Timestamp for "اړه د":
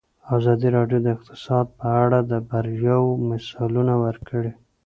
2.03-2.33